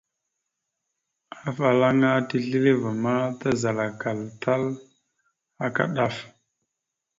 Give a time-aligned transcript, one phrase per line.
[1.47, 4.63] Afalaŋa tisleváma, tazalakal tal
[5.65, 6.15] aka ɗaf.